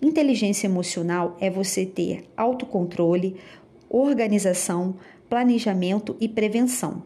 [0.00, 3.36] Inteligência emocional é você ter autocontrole,
[3.90, 4.94] organização,
[5.28, 7.02] planejamento e prevenção.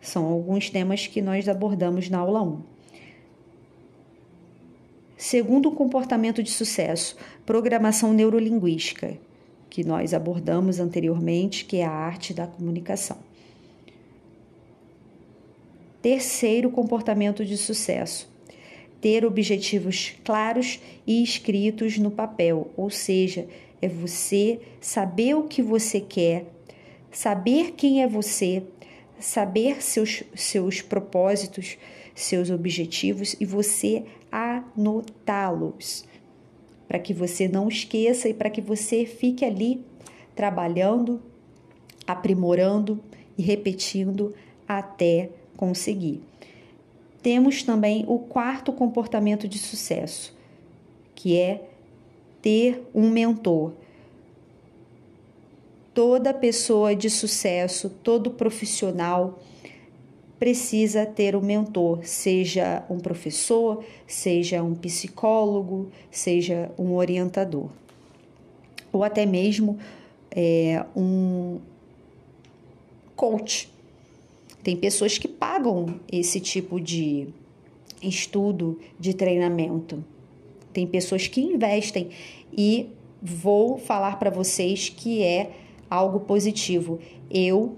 [0.00, 2.62] São alguns temas que nós abordamos na aula 1.
[5.18, 9.18] Segundo comportamento de sucesso, programação neurolinguística,
[9.68, 13.18] que nós abordamos anteriormente, que é a arte da comunicação.
[16.00, 18.29] Terceiro comportamento de sucesso,
[19.00, 23.46] ter objetivos claros e escritos no papel, ou seja,
[23.80, 26.44] é você saber o que você quer,
[27.10, 28.62] saber quem é você,
[29.18, 31.78] saber seus, seus propósitos,
[32.14, 36.04] seus objetivos e você anotá-los,
[36.86, 39.82] para que você não esqueça e para que você fique ali
[40.34, 41.22] trabalhando,
[42.06, 43.00] aprimorando
[43.38, 44.34] e repetindo
[44.66, 46.20] até conseguir.
[47.22, 50.34] Temos também o quarto comportamento de sucesso,
[51.14, 51.62] que é
[52.40, 53.72] ter um mentor.
[55.92, 59.38] Toda pessoa de sucesso, todo profissional
[60.38, 67.68] precisa ter um mentor, seja um professor, seja um psicólogo, seja um orientador,
[68.90, 69.78] ou até mesmo
[70.30, 71.58] é, um
[73.14, 73.70] coach
[74.62, 77.28] tem pessoas que pagam esse tipo de
[78.02, 80.04] estudo, de treinamento.
[80.72, 82.10] Tem pessoas que investem
[82.56, 82.88] e
[83.22, 85.50] vou falar para vocês que é
[85.88, 86.98] algo positivo.
[87.30, 87.76] Eu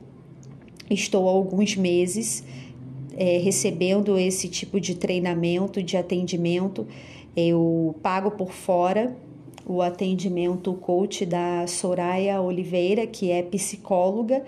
[0.90, 2.44] estou há alguns meses
[3.16, 6.86] é, recebendo esse tipo de treinamento, de atendimento.
[7.36, 9.16] Eu pago por fora
[9.64, 14.44] o atendimento coach da Soraya Oliveira, que é psicóloga,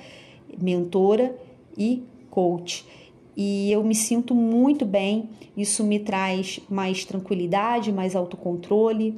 [0.61, 1.35] mentora
[1.79, 2.03] e
[2.35, 2.85] coach.
[3.37, 9.17] E eu me sinto muito bem, isso me traz mais tranquilidade, mais autocontrole,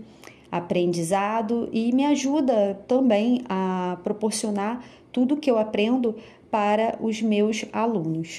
[0.50, 6.14] aprendizado e me ajuda também a proporcionar tudo que eu aprendo
[6.50, 8.29] para os meus alunos.